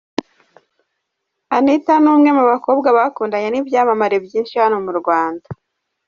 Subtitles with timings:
[1.55, 5.47] Anita ni umwe mu bakobwa bakundanye n’ibyamamare byinshi hano mu Rwanda.